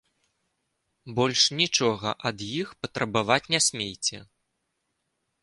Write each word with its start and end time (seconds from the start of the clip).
Больш 1.19 1.41
нічога 1.61 2.09
ад 2.31 2.37
іх 2.61 2.73
патрабаваць 2.87 3.41
не 3.57 3.61
смейце! 3.67 4.17